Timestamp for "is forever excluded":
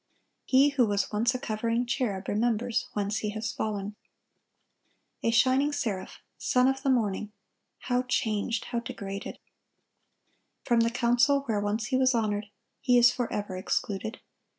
12.97-14.19